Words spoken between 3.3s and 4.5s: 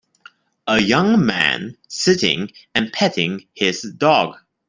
his dog